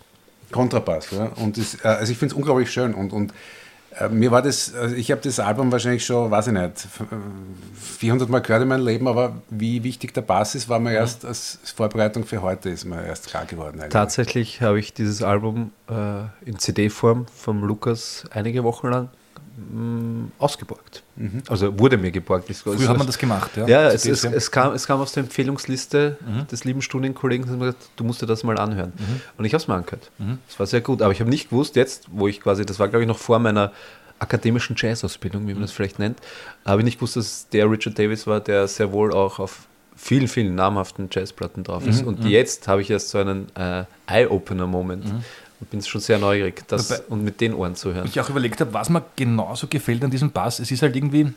[0.52, 1.10] Kontrabass.
[1.10, 1.26] Ja?
[1.38, 2.94] Und das, äh, also ich finde es unglaublich schön.
[2.94, 3.34] Und, und
[4.10, 7.06] mir war das, also ich habe das Album wahrscheinlich schon, weiß ich nicht, f- äh,
[7.98, 11.26] 400 Mal gehört in meinem Leben, aber wie wichtig der Bass ist, war mir erst
[11.26, 13.80] als Vorbereitung für heute, ist mir erst klar geworden.
[13.80, 13.92] eigentlich.
[13.94, 19.10] Tatsächlich habe ich dieses Album äh, in CD-Form vom Lukas einige Wochen lang
[19.58, 21.04] mh, ausgeborgt.
[21.48, 22.54] Also wurde mir geborgt.
[22.56, 23.68] Früher hat man das gemacht, ja.
[23.68, 26.18] Ja, es, es, es, kam, es kam aus der Empfehlungsliste
[26.52, 28.94] des lieben Studienkollegen, der mir gesagt, du musst dir das mal anhören.
[29.38, 30.10] Und ich habe es mal angehört.
[30.50, 32.88] Es war sehr gut, aber ich habe nicht gewusst, jetzt, wo ich quasi, das war
[32.88, 33.72] glaube ich noch vor meiner
[34.20, 36.20] akademischen Jazz-Ausbildung, wie man das vielleicht nennt,
[36.66, 39.68] habe ich nicht gewusst, dass es der Richard Davis war, der sehr wohl auch auf
[39.96, 42.04] vielen, vielen namhaften Jazzplatten drauf ist.
[42.04, 45.06] Und jetzt habe ich erst so einen äh, Eye-Opener-Moment
[45.62, 48.06] und bin schon sehr neugierig, das Dabei- und mit den Ohren zu hören.
[48.08, 50.60] ich auch überlegt habe, was mir genauso gefällt an diesem Bass.
[50.60, 51.34] Es ist halt irgendwie,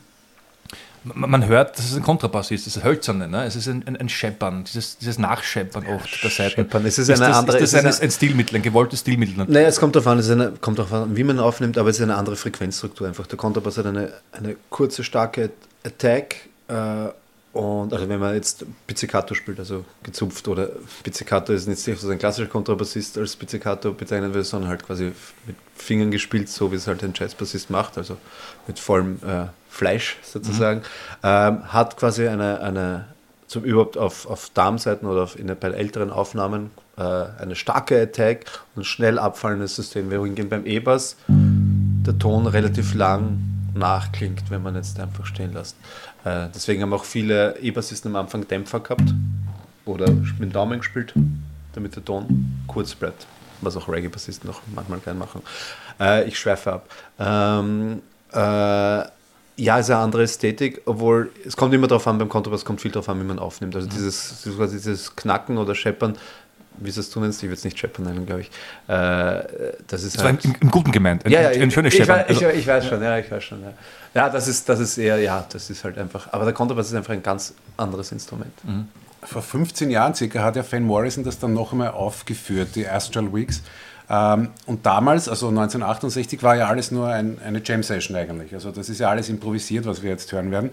[1.03, 3.43] man, hört, dass es ein Kontrabass ist, das ist hölzerne, ne?
[3.45, 6.55] es ist ein, ein, ein Scheppern, dieses, dieses Nachscheppern oft der Seiten.
[6.55, 9.45] Scheppern, es ist eine das, andere- Ist das ist ein, ein Stilmittel, ein gewolltes Stilmittel?
[9.47, 11.89] Naja, es kommt darauf an, es ist eine, kommt darauf an, wie man aufnimmt, aber
[11.91, 13.27] es ist eine andere Frequenzstruktur einfach.
[13.27, 15.51] Der Kontrabass hat eine, eine kurze, starke
[15.85, 16.73] Attack äh,
[17.55, 20.67] und also wenn man jetzt Pizzicato spielt, also gezupft oder
[21.03, 25.13] Pizzicato ist nicht so ein klassischer Kontrabassist als Pizzicato bezeichnen will, sondern halt quasi
[25.45, 28.17] mit Fingern gespielt, so wie es halt ein Jazzbassist macht, also
[28.67, 30.81] mit vollem äh, Fleisch sozusagen,
[31.23, 33.05] ähm, hat quasi eine, eine
[33.47, 38.47] zum überhaupt auf, auf Darmseiten oder auf, in, bei älteren Aufnahmen äh, eine starke Attack
[38.75, 40.11] und ein schnell abfallendes System.
[40.11, 43.39] Wohingegen beim E-Bass der Ton relativ lang
[43.75, 45.75] nachklingt, wenn man jetzt einfach stehen lässt.
[46.25, 49.13] Äh, deswegen haben auch viele E-Bassisten am Anfang Dämpfer gehabt
[49.85, 51.13] oder mit dem Daumen gespielt,
[51.73, 53.27] damit der Ton kurz bleibt.
[53.61, 55.41] Was auch Reggae-Bassisten noch manchmal gern machen.
[55.99, 56.89] Äh, ich schweife ab.
[57.19, 58.01] Ähm,
[58.33, 59.03] äh,
[59.57, 62.91] ja, ist eine andere Ästhetik, obwohl es kommt immer darauf an, beim Kontrabass kommt viel
[62.91, 63.75] darauf an, wie man aufnimmt.
[63.75, 66.17] Also dieses, dieses Knacken oder Scheppern,
[66.79, 68.47] wie es du nennst, ich würde es nicht Scheppern nennen, glaube ich.
[68.87, 71.25] Äh, das ist Das war halt, im, im Guten gemeint.
[71.25, 72.21] Ein, ja, ja, ein schönes ich, Scheppern.
[72.21, 73.61] weiß, ich, Also, ich weiß schon, ja, ich weiß schon.
[73.61, 73.73] Ja,
[74.13, 76.95] ja das, ist, das ist eher, ja, das ist halt einfach, aber der Kontrabass ist
[76.95, 78.53] einfach ein ganz anderes Instrument.
[79.23, 83.33] Vor 15 Jahren circa hat ja Van Morrison das dann noch einmal aufgeführt, die Astral
[83.33, 83.61] Weeks.
[84.09, 88.53] Ähm, und damals, also 1968, war ja alles nur ein, eine Jam-Session eigentlich.
[88.53, 90.69] Also das ist ja alles improvisiert, was wir jetzt hören werden.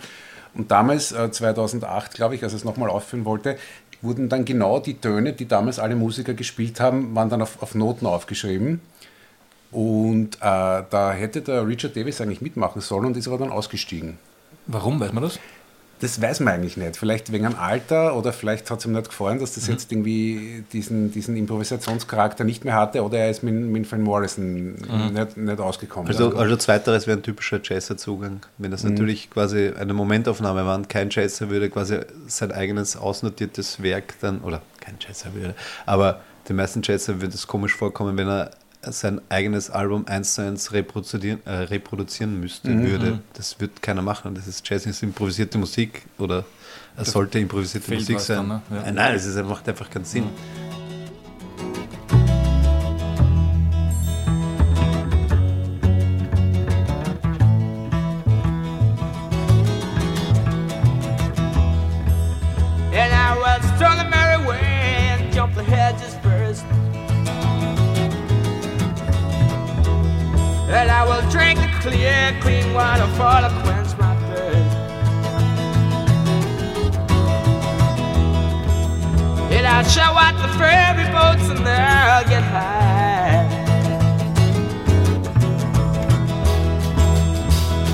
[0.55, 3.57] Und damals, äh, 2008, glaube ich, als er es nochmal aufführen wollte,
[4.03, 7.75] wurden dann genau die Töne, die damals alle Musiker gespielt haben, waren dann auf, auf
[7.75, 8.81] Noten aufgeschrieben.
[9.71, 14.19] Und äh, da hätte der Richard Davis eigentlich mitmachen sollen und ist aber dann ausgestiegen.
[14.67, 15.39] Warum, weiß man das?
[16.03, 16.97] Das weiß man eigentlich nicht.
[16.97, 20.65] Vielleicht wegen am Alter oder vielleicht hat es ihm nicht gefallen, dass das jetzt irgendwie
[20.73, 24.75] diesen, diesen Improvisationscharakter nicht mehr hatte oder er ist mit, mit Van Morrison
[25.13, 26.09] nicht, nicht ausgekommen.
[26.09, 28.41] Also, also zweiteres wäre ein typischer Jazzer-Zugang.
[28.59, 33.81] Wenn das natürlich quasi eine Momentaufnahme war, und kein Jazzer würde quasi sein eigenes ausnotiertes
[33.81, 35.55] Werk dann, oder kein Jazzer würde,
[35.87, 38.51] aber den meisten Jazzer würde es komisch vorkommen, wenn er
[38.91, 43.21] sein eigenes Album eins zu eins reproduzieren, äh, reproduzieren müsste, würde.
[43.35, 44.35] Das wird keiner machen.
[44.35, 46.45] Das ist Jazz ist improvisierte Musik oder
[46.97, 48.49] es sollte improvisierte Musik sein.
[48.49, 48.63] dann, ne?
[48.71, 48.83] Ja.
[48.83, 50.25] Äh, Nein, es ist, macht einfach keinen Sinn.
[50.25, 50.62] And
[72.41, 74.77] clean water to quench my thirst.
[79.53, 83.45] And I'll show out the ferry boats and they'll get high.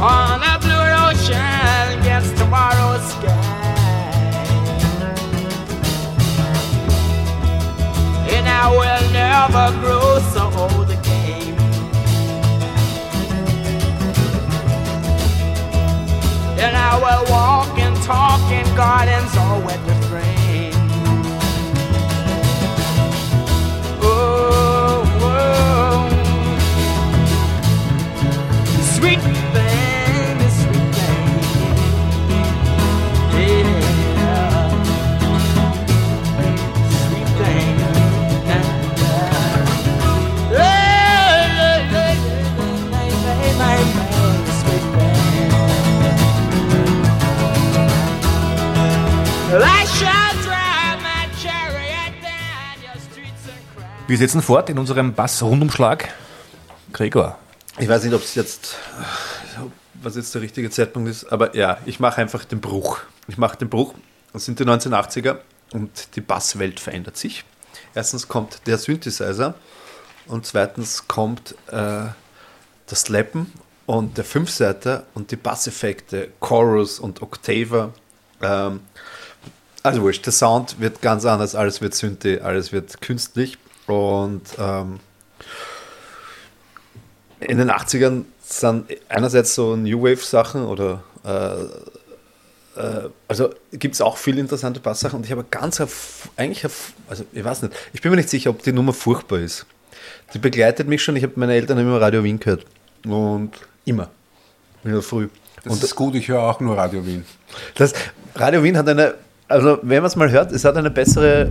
[0.00, 3.58] On the blue ocean against tomorrow's sky.
[8.30, 10.77] And I will never grow so old
[16.60, 19.37] And I will walk and talk in gardens
[54.08, 56.08] Wir setzen fort in unserem Bass-Rundumschlag.
[56.94, 57.38] Gregor.
[57.78, 58.76] Ich weiß nicht, ob es jetzt,
[60.02, 63.00] was jetzt der richtige Zeitpunkt ist, aber ja, ich mache einfach den Bruch.
[63.26, 63.92] Ich mache den Bruch.
[64.32, 65.36] Das sind die 1980er
[65.74, 67.44] und die Basswelt verändert sich.
[67.94, 69.56] Erstens kommt der Synthesizer
[70.26, 72.06] und zweitens kommt äh,
[72.86, 73.52] das Slappen
[73.84, 77.92] und der Fünfseiter und die Basseffekte, Chorus und Octaver.
[78.40, 78.80] Ähm,
[79.82, 85.00] also wurscht, der Sound wird ganz anders, alles wird Synthi, alles wird künstlich und ähm,
[87.40, 91.62] in den 80ern sind einerseits so New Wave Sachen oder äh,
[92.78, 95.82] äh, also gibt es auch viele interessante Basssachen und ich habe ganz
[96.36, 96.64] eigentlich
[97.08, 99.66] also ich weiß nicht, ich bin mir nicht sicher, ob die Nummer furchtbar ist.
[100.34, 102.64] Die begleitet mich schon, ich habe meine Eltern immer Radio Wien gehört
[103.04, 103.50] und
[103.84, 104.10] immer
[104.84, 105.28] in der Früh.
[105.64, 107.24] Das und ist gut, ich höre auch nur Radio Wien.
[107.74, 107.92] das
[108.34, 109.14] Radio Wien hat eine,
[109.48, 111.48] also wenn man es mal hört, es hat eine bessere,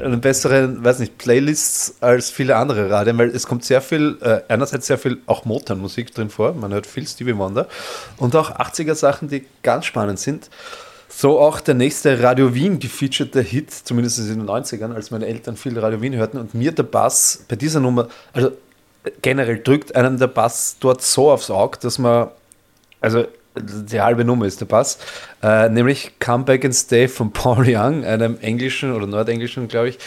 [0.00, 4.40] eine bessere, weiß nicht, Playlists als viele andere Radien, weil es kommt sehr viel, äh,
[4.48, 7.66] einerseits sehr viel auch Motown-Musik drin vor, man hört viel Stevie Wonder
[8.18, 10.48] und auch 80er Sachen, die ganz spannend sind.
[11.08, 15.56] So auch der nächste Radio Wien gefeaturete Hit, zumindest in den 90ern, als meine Eltern
[15.56, 18.52] viel Radio Wien hörten und mir der Bass bei dieser Nummer, also
[19.22, 22.28] generell drückt einem der Bass dort so aufs Auge, dass man
[23.00, 23.26] also
[23.56, 24.98] die halbe Nummer ist der Bass,
[25.42, 29.98] äh, nämlich Come Back and Stay von Paul Young, einem englischen oder nordenglischen, glaube ich,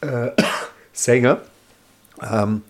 [0.00, 0.30] äh,
[0.92, 1.38] Sänger.
[2.22, 2.62] Ähm,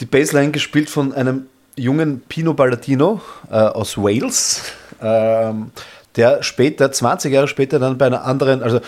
[0.00, 3.20] die Bassline gespielt von einem jungen Pino Balladino
[3.50, 4.62] äh, aus Wales,
[5.00, 5.70] ähm,
[6.16, 8.80] der später, 20 Jahre später, dann bei einer anderen, also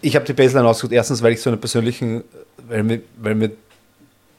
[0.00, 2.22] ich habe die Bassline ausgesucht, erstens, weil ich so einen persönlichen,
[2.68, 3.50] weil mir, weil mir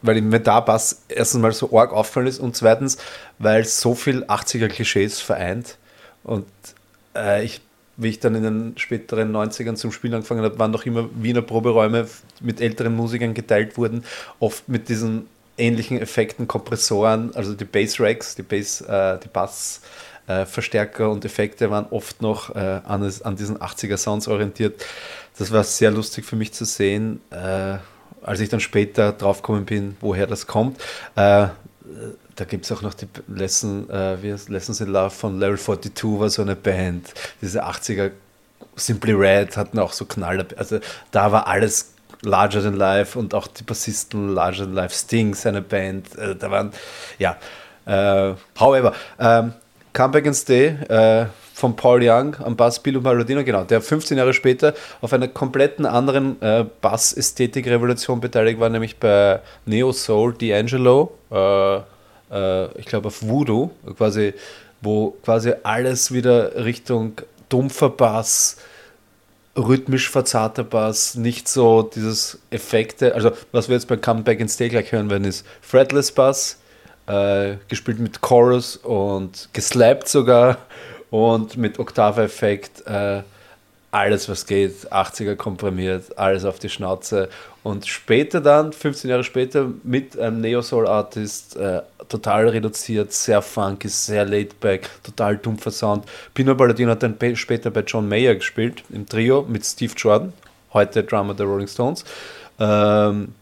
[0.01, 2.97] weil mir da Bass erstens mal so arg auffallen ist und zweitens,
[3.37, 5.77] weil so viel 80er-Klischees vereint.
[6.23, 6.47] Und
[7.15, 7.61] äh, ich,
[7.97, 11.41] wie ich dann in den späteren 90ern zum Spielen angefangen habe, waren doch immer Wiener
[11.41, 12.07] Proberäume
[12.39, 14.03] mit älteren Musikern geteilt wurden,
[14.39, 15.27] oft mit diesen
[15.57, 19.81] ähnlichen Effekten, Kompressoren, also die Bass-Racks, die Bass, äh, die Bass.
[20.29, 24.85] äh, Verstärker und Effekte waren oft noch äh, an, an diesen 80er-Sounds orientiert.
[25.37, 27.77] Das war sehr lustig für mich zu sehen, äh,
[28.21, 30.79] als ich dann später draufgekommen bin, woher das kommt.
[31.15, 31.47] Äh,
[32.35, 35.57] da gibt es auch noch die Lesson, äh, wie heißt Lessons in Love von Level
[35.57, 37.13] 42 war so eine Band.
[37.41, 38.11] Diese 80er
[38.75, 40.45] Simply Red hatten auch so Knaller.
[40.55, 40.79] Also
[41.11, 45.61] da war alles Larger Than Life und auch die Bassisten Larger Than Life, Sting, seine
[45.61, 46.71] Band, äh, da waren,
[47.17, 47.37] ja.
[47.85, 49.53] Äh, however, ähm,
[49.93, 51.25] Come Back and Stay äh,
[51.59, 55.85] von Paul Young am Bass Billo Palladino, genau, der 15 Jahre später auf einer kompletten
[55.85, 61.81] anderen äh, Bass-Ästhetik-Revolution beteiligt war, nämlich bei Neo Soul D'Angelo, äh,
[62.31, 64.33] äh, ich glaube auf Voodoo, quasi,
[64.81, 67.13] wo quasi alles wieder Richtung
[67.49, 68.57] dumpfer Bass,
[69.57, 73.13] rhythmisch verzerrter Bass, nicht so dieses Effekte.
[73.13, 76.59] Also, was wir jetzt bei Come Back and Stay gleich hören werden, ist Fretless Bass,
[77.07, 80.57] äh, gespielt mit Chorus und geslappt sogar
[81.09, 82.85] und mit Oktave-Effekt.
[82.87, 83.23] Äh,
[83.91, 87.29] alles, was geht, 80er komprimiert, alles auf die Schnauze.
[87.63, 94.25] Und später dann, 15 Jahre später, mit einem Neo-Soul-Artist, äh, total reduziert, sehr funky, sehr
[94.25, 96.05] laid-back, total dumpfer Sound.
[96.33, 100.33] Pino Palladino hat dann später bei John Mayer gespielt, im Trio mit Steve Jordan,
[100.73, 102.05] heute Drummer der Rolling Stones.
[102.59, 103.33] Ähm,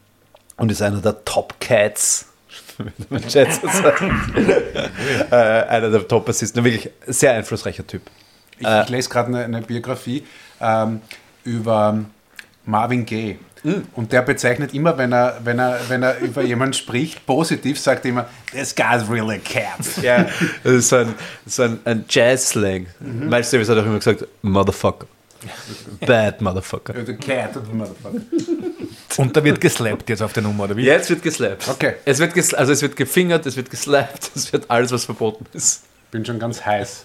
[0.57, 2.25] und ist einer der Top Cats.
[2.77, 4.01] Wenn man Schätze sagt.
[5.31, 8.03] äh, einer der Top-Assisten, wirklich sehr einflussreicher Typ.
[8.59, 10.23] Ich, ich lese gerade eine, eine Biografie
[10.59, 11.01] ähm,
[11.43, 12.05] über
[12.65, 13.37] Marvin Gaye.
[13.95, 18.05] Und der bezeichnet immer, wenn er, wenn, er, wenn er über jemanden spricht, positiv, sagt
[18.05, 19.79] er immer, this guy's really cat.
[20.01, 20.25] Ja,
[20.63, 21.13] das ist so ein,
[21.45, 22.87] so ein, ein Jazz-Slang.
[22.99, 25.07] Miles Davis hat auch immer gesagt, Motherfucker.
[26.05, 26.93] Bad Motherfucker.
[27.05, 28.21] The cat of the motherfucker.
[29.21, 30.83] Und da wird geslappt jetzt auf der Nummer, oder wie?
[30.83, 31.67] Jetzt wird geslappt.
[31.67, 31.95] Okay.
[32.05, 35.45] Es wird ges also es wird gefingert, es wird geslappt, es wird alles, was verboten
[35.53, 35.83] ist.
[36.11, 37.03] Bin schon ganz heiß.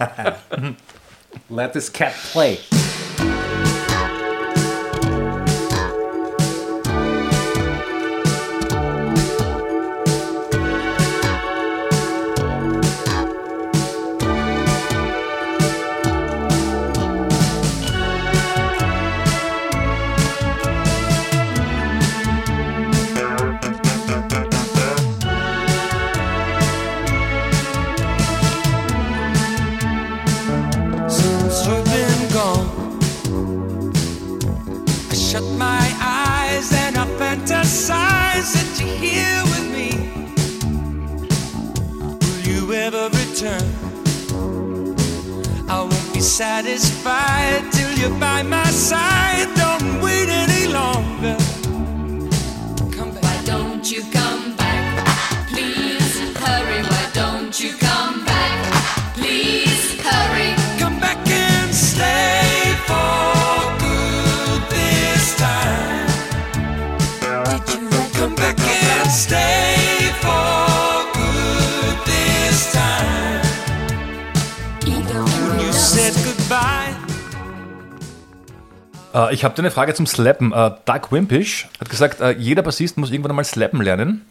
[1.49, 2.59] Let this cat play.
[79.15, 80.53] Äh, ich habe eine Frage zum Slappen.
[80.53, 84.25] Äh, Doug Wimpish hat gesagt, äh, jeder Bassist muss irgendwann einmal slappen lernen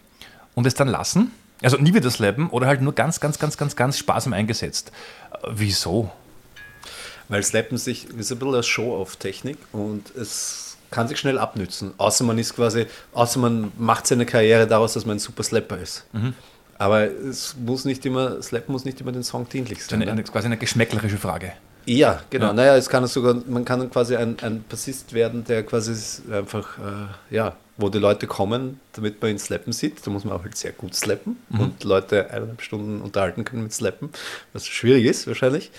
[0.56, 1.32] und es dann lassen.
[1.62, 4.92] Also nie wieder slappen oder halt nur ganz, ganz, ganz, ganz, ganz sparsam eingesetzt.
[5.32, 6.12] Äh, wieso?
[7.28, 11.94] Weil Slappen sich ist ein bisschen eine Show-off-Technik und es kann sich schnell abnützen.
[11.98, 15.78] Außer man ist quasi, außer man macht seine Karriere daraus, dass man ein super Slapper
[15.78, 16.06] ist.
[16.78, 19.98] Aber es muss nicht immer, Slappen muss nicht immer den Song dienlich sein.
[19.98, 20.12] Eine, ne?
[20.12, 21.54] eine, quasi eine geschmäcklerische Frage.
[21.86, 22.48] Ja, genau.
[22.48, 22.54] Ja.
[22.54, 25.94] Naja, es kann sogar, man kann quasi ein, ein Bassist werden, der quasi
[26.32, 30.06] einfach, äh, ja, wo die Leute kommen, damit man ihn slappen sieht.
[30.06, 33.74] Da muss man auch halt sehr gut slappen und Leute eineinhalb Stunden unterhalten können mit
[33.74, 34.10] Slappen,
[34.54, 35.72] was schwierig ist wahrscheinlich.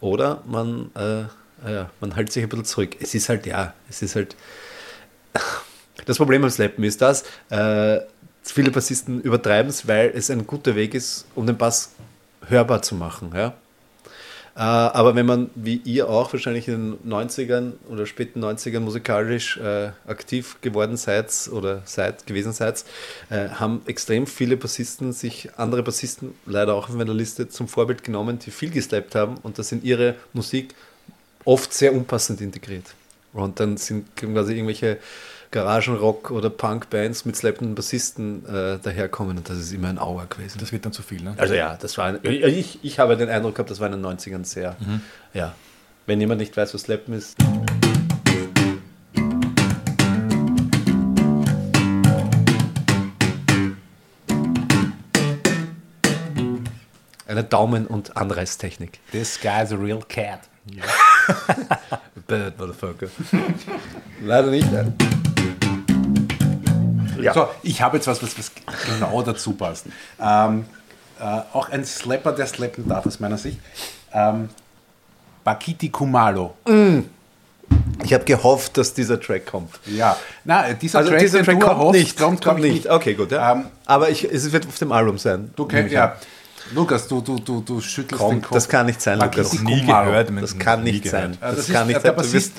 [0.00, 2.96] Oder man, äh, ja, man hält sich ein bisschen zurück.
[3.00, 4.36] Es ist halt, ja, es ist halt.
[6.06, 8.00] Das Problem beim Slappen ist das, äh,
[8.42, 11.92] viele Bassisten übertreiben es, weil es ein guter Weg ist, um den Bass
[12.46, 13.32] hörbar zu machen.
[13.34, 13.54] Ja?
[14.60, 19.56] Äh, aber wenn man, wie ihr auch wahrscheinlich in den 90ern oder späten 90ern musikalisch
[19.56, 22.84] äh, aktiv geworden seid oder seid, gewesen seid,
[23.30, 28.04] äh, haben extrem viele Bassisten sich, andere Bassisten, leider auch auf meiner Liste, zum Vorbild
[28.04, 30.74] genommen, die viel geslappt haben und das in ihre Musik
[31.46, 32.94] oft sehr unpassend integriert.
[33.32, 34.98] Und dann sind quasi irgendwelche
[35.52, 40.58] Garagenrock- oder Punk-Bands mit slappenden Bassisten äh, daherkommen und das ist immer ein Auer gewesen.
[40.60, 41.34] Das wird dann zu viel, ne?
[41.38, 44.06] Also ja, das war ein, ich, ich habe den Eindruck gehabt, das war in den
[44.06, 44.76] 90ern sehr.
[45.34, 45.54] Ja.
[46.06, 47.36] Wenn jemand nicht weiß, was Slappen ist.
[57.26, 59.00] Eine Daumen- und Anreißtechnik.
[59.10, 60.40] This guy's a real cat.
[62.28, 63.08] Bad motherfucker.
[64.22, 64.68] Leider nicht.
[67.22, 67.32] Ja.
[67.34, 68.52] So, ich habe jetzt was, was, was
[68.86, 69.86] genau dazu passt.
[70.20, 70.64] Ähm,
[71.20, 73.58] äh, auch ein Slapper, der slappen darf aus meiner Sicht.
[74.12, 74.48] Ähm,
[75.44, 76.54] Bakiti Kumalo.
[76.66, 79.70] Ich Ich habe gehofft, dass dieser Track kommt.
[79.86, 82.18] Ja, na, dieser Also Track, dieser Track kommt erhoffst, nicht.
[82.18, 82.90] kommt, kommt ich, nicht.
[82.90, 83.30] Okay, gut.
[83.30, 83.52] Ja.
[83.52, 85.52] Ähm, Aber ich, es wird auf dem Album sein.
[85.56, 86.16] Du kennst, ja.
[86.74, 88.52] Lukas, du, du, du, du schüttelst Komm, den Kopf.
[88.54, 89.52] das kann nicht sein, Lukas.
[89.52, 90.30] Makiti Nie gehört.
[90.40, 91.34] Das kann nie nicht gehört.
[91.34, 91.38] sein.
[91.40, 92.16] Das, Das, kann ist, nicht sein.
[92.16, 92.52] Du wirst,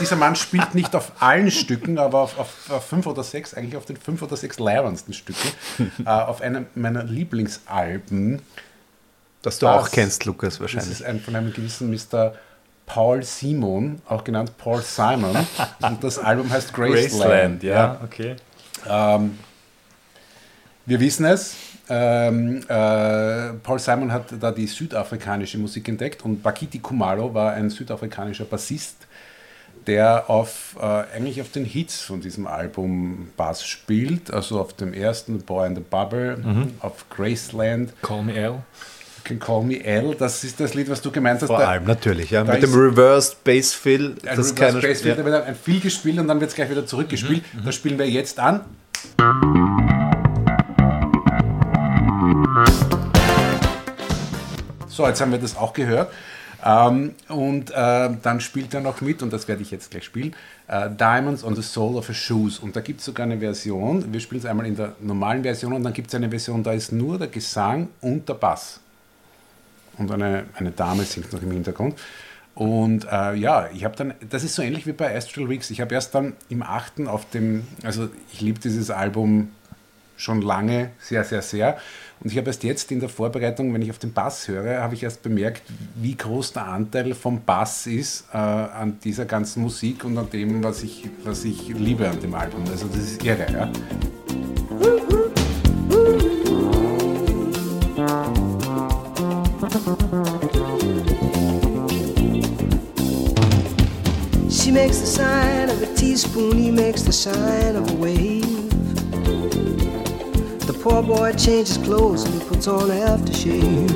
[0.00, 3.76] dieser Mann spielt nicht auf allen Stücken, aber auf, auf, auf fünf oder sechs, eigentlich
[3.76, 5.48] auf den fünf oder sechs leibendsten Stücken,
[6.06, 8.40] äh, auf einem meiner Lieblingsalben.
[9.42, 9.86] das du Was?
[9.86, 10.92] auch kennst, Lukas, Das wahrscheinlich.
[10.92, 12.34] ist ein von einem gewissen Mr.
[12.86, 15.36] Paul Simon, auch genannt Paul Simon.
[15.82, 17.62] Und das Album heißt Graceland.
[17.62, 18.36] ja, okay.
[18.88, 19.38] Ähm,
[20.86, 21.54] wir wissen es.
[21.88, 27.70] Ähm, äh, Paul Simon hat da die südafrikanische Musik entdeckt und Bakiti Kumalo war ein
[27.70, 28.96] südafrikanischer Bassist,
[29.86, 30.84] der auf, äh,
[31.16, 35.74] eigentlich auf den Hits von diesem Album Bass spielt, also auf dem ersten Boy in
[35.74, 36.38] the Bubble,
[36.80, 38.34] auf Graceland, Call me.
[38.40, 38.60] You
[39.24, 41.48] Can Call Me L, das ist das Lied, was du gemeint hast.
[41.48, 42.30] Vor da- allem, natürlich.
[42.30, 42.42] Ja.
[42.44, 44.16] Mit dem Reversed Bass Fill.
[44.24, 45.04] ein Das Reverse keiner Bass spielt.
[45.04, 47.42] wird, da wird ein viel gespielt und dann wird es gleich wieder zurückgespielt.
[47.64, 48.60] Das spielen wir jetzt an.
[54.92, 56.12] So, jetzt haben wir das auch gehört.
[56.62, 60.36] Ähm, und äh, dann spielt er noch mit, und das werde ich jetzt gleich spielen,
[60.68, 62.58] äh, Diamonds on the Sole of a Shoes.
[62.58, 65.72] Und da gibt es sogar eine Version, wir spielen es einmal in der normalen Version
[65.72, 68.80] und dann gibt es eine Version, da ist nur der Gesang und der Bass
[69.96, 71.98] und eine, eine Dame singt noch im Hintergrund.
[72.54, 75.70] Und äh, ja, ich habe dann, das ist so ähnlich wie bei Astral Weeks.
[75.70, 79.50] Ich habe erst dann im achten auf dem, also ich liebe dieses Album
[80.16, 81.78] schon lange, sehr, sehr, sehr.
[82.22, 84.94] Und ich habe erst jetzt in der Vorbereitung, wenn ich auf den Bass höre, habe
[84.94, 85.62] ich erst bemerkt,
[85.96, 90.62] wie groß der Anteil vom Bass ist äh, an dieser ganzen Musik und an dem,
[90.62, 92.62] was ich, was ich liebe an dem Album.
[92.70, 93.72] Also das ist irre, ja.
[104.48, 108.41] She makes the sign of a teaspoon, he makes the sign of a wave.
[110.82, 113.88] Poor boy changes clothes and he puts on aftershave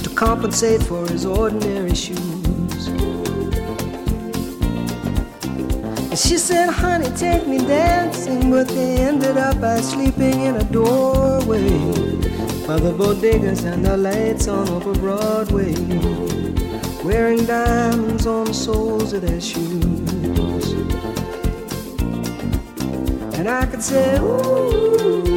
[0.00, 2.86] to compensate for his ordinary shoes.
[6.08, 10.62] And she said, honey, take me dancing, but they ended up by sleeping in a
[10.62, 11.68] doorway
[12.64, 15.74] by the bodegas and the lights on over Broadway
[17.02, 20.74] wearing diamonds on the soles of their shoes.
[23.36, 25.31] And I could say, ooh.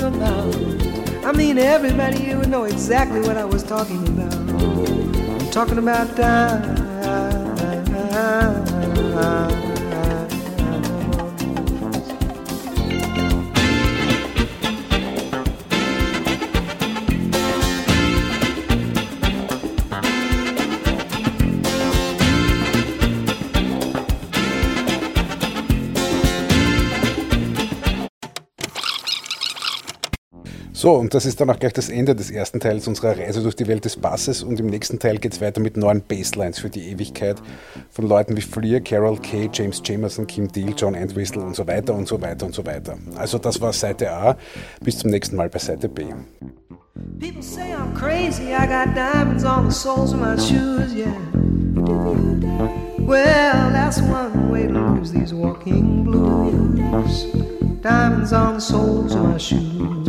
[0.00, 0.54] About.
[1.24, 4.34] I mean, everybody here would know exactly what I was talking about.
[4.34, 6.78] I'm talking about diamonds.
[30.88, 33.54] So, und das ist dann auch gleich das Ende des ersten Teils unserer Reise durch
[33.54, 34.42] die Welt des Basses.
[34.42, 37.36] Und im nächsten Teil geht es weiter mit neuen Basslines für die Ewigkeit
[37.90, 41.92] von Leuten wie Fleer, Carol Kay, James Jamerson, Kim Deal, John Entwistle und so weiter
[41.92, 42.96] und so weiter und so weiter.
[43.16, 44.38] Also das war Seite A.
[44.80, 46.06] Bis zum nächsten Mal bei Seite B.
[47.20, 51.12] People say I'm crazy, I got diamonds on the soles of my shoes, yeah.
[52.98, 57.26] Well, that's one way to lose these walking blues.
[57.82, 60.08] Diamonds on the soles of my shoes.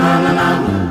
[0.00, 0.89] Eh, ta-la-la-la-la.